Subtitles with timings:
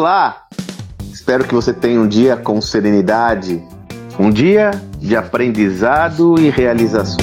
[0.00, 0.46] Olá!
[1.12, 3.62] Espero que você tenha um dia com serenidade,
[4.18, 7.20] um dia de aprendizado e realizações.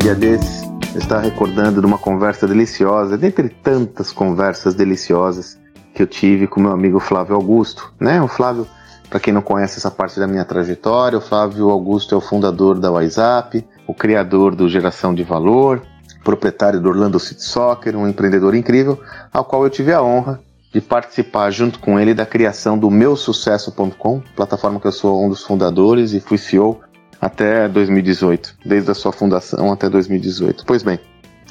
[0.00, 0.62] Dia desses,
[0.94, 5.60] eu estava recordando de uma conversa deliciosa, dentre tantas conversas deliciosas
[5.94, 8.22] que eu tive com meu amigo Flávio Augusto, né?
[8.22, 8.66] O Flávio,
[9.10, 12.80] para quem não conhece essa parte da minha trajetória, o Flávio Augusto é o fundador
[12.80, 15.82] da WhatsApp, o criador do Geração de Valor,
[16.24, 18.98] proprietário do Orlando City Soccer, um empreendedor incrível,
[19.32, 20.40] ao qual eu tive a honra
[20.72, 25.44] de participar junto com ele da criação do meusucesso.com, plataforma que eu sou um dos
[25.44, 26.80] fundadores e fui CEO
[27.20, 30.64] até 2018, desde a sua fundação até 2018.
[30.66, 30.98] Pois bem,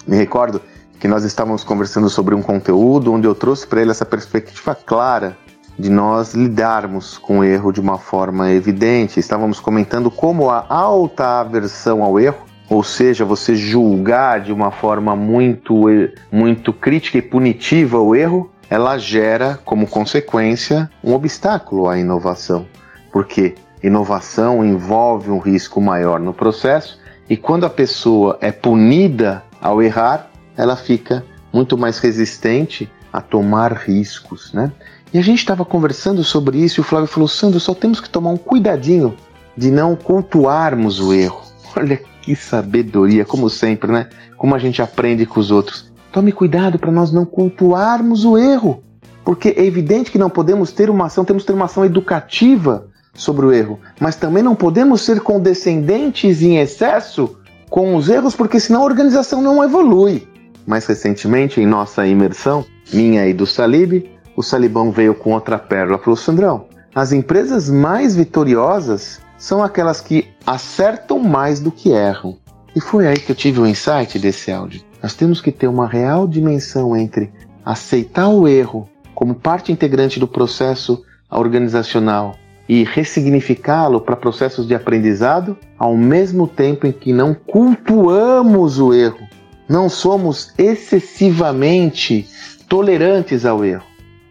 [0.05, 0.61] me recordo
[0.99, 5.37] que nós estávamos conversando sobre um conteúdo onde eu trouxe para ele essa perspectiva clara
[5.77, 9.19] de nós lidarmos com o erro de uma forma evidente.
[9.19, 15.15] Estávamos comentando como a alta aversão ao erro, ou seja, você julgar de uma forma
[15.15, 15.83] muito,
[16.31, 22.65] muito crítica e punitiva o erro, ela gera como consequência um obstáculo à inovação.
[23.11, 29.79] Porque inovação envolve um risco maior no processo e quando a pessoa é punida ao
[29.79, 34.71] errar, ela fica muito mais resistente a tomar riscos, né?
[35.13, 38.09] E a gente estava conversando sobre isso e o Flávio falou: Sandro, só temos que
[38.09, 39.15] tomar um cuidadinho
[39.55, 41.43] de não cultuarmos o erro.
[41.77, 44.07] Olha que sabedoria, como sempre, né?
[44.37, 45.91] Como a gente aprende com os outros.
[46.11, 48.81] Tome cuidado para nós não cultuarmos o erro.
[49.25, 52.87] Porque é evidente que não podemos ter uma ação, temos que ter uma ação educativa
[53.13, 57.37] sobre o erro, mas também não podemos ser condescendentes em excesso
[57.69, 60.27] com os erros, porque senão a organização não evolui.
[60.65, 65.97] Mais recentemente, em nossa imersão, minha e do Salib, o Salibão veio com outra pérola
[65.97, 66.65] para o Sandrão.
[66.95, 72.37] As empresas mais vitoriosas são aquelas que acertam mais do que erram.
[72.73, 74.81] E foi aí que eu tive o insight desse áudio.
[75.01, 77.29] Nós temos que ter uma real dimensão entre
[77.65, 82.37] aceitar o erro como parte integrante do processo organizacional
[82.69, 89.27] e ressignificá-lo para processos de aprendizado, ao mesmo tempo em que não cultuamos o erro,
[89.67, 92.29] não somos excessivamente
[92.69, 93.83] tolerantes ao erro.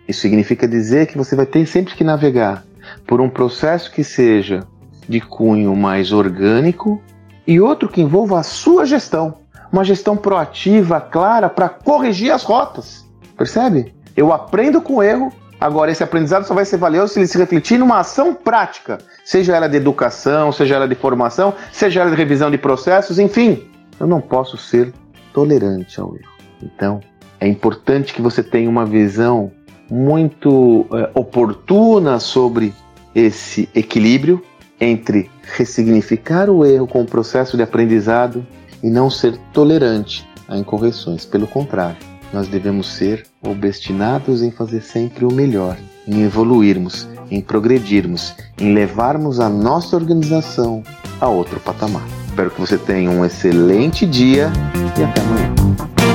[0.08, 2.64] Isso significa dizer que você vai ter sempre que navegar
[3.06, 4.66] por um processo que seja
[5.08, 7.00] de cunho mais orgânico
[7.46, 9.34] e outro que envolva a sua gestão,
[9.72, 13.04] uma gestão proativa, clara para corrigir as rotas.
[13.36, 13.94] Percebe?
[14.16, 17.38] Eu aprendo com o erro Agora, esse aprendizado só vai ser valioso se ele se
[17.38, 22.16] refletir numa ação prática, seja ela de educação, seja ela de formação, seja ela de
[22.16, 23.62] revisão de processos, enfim.
[24.00, 24.92] Eu não posso ser
[25.32, 26.32] tolerante ao erro.
[26.60, 26.98] Então,
[27.38, 29.52] é importante que você tenha uma visão
[29.88, 32.74] muito é, oportuna sobre
[33.14, 34.42] esse equilíbrio
[34.82, 38.44] entre ressignificar o erro com o processo de aprendizado
[38.82, 41.24] e não ser tolerante a incorreções.
[41.24, 41.96] Pelo contrário,
[42.32, 45.76] nós devemos ser obstinados em fazer sempre o melhor,
[46.06, 50.82] em evoluirmos, em progredirmos, em levarmos a nossa organização
[51.20, 52.06] a outro patamar.
[52.26, 54.50] Espero que você tenha um excelente dia
[54.98, 56.11] e até amanhã.